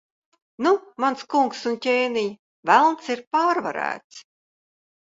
Nu, 0.65 0.71
mans 1.03 1.21
kungs 1.35 1.61
un 1.73 1.77
ķēniņ, 1.87 2.33
Velns 2.71 3.13
ir 3.17 3.23
pārvarēts. 3.39 4.27